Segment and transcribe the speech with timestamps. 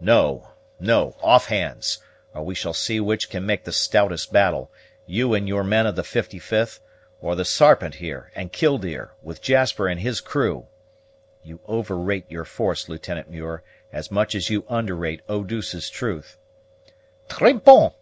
[0.00, 0.48] No,
[0.80, 1.98] no; off hands,
[2.32, 4.72] or we shall see which can make the stoutest battle;
[5.06, 6.80] you and your men of the 55th,
[7.20, 10.66] or the Sarpent here, and Killdeer, with Jasper and his crew.
[11.42, 16.38] You overrate your force, Lieutenant Muir, as much as you underrate Eau douce's truth."
[17.28, 17.92] "_Tres bon!